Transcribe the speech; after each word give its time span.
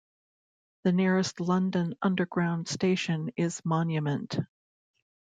The 0.83 0.93
nearest 0.93 1.39
London 1.39 1.93
Underground 2.01 2.67
station 2.67 3.29
is 3.37 3.63
Monument. 3.63 4.35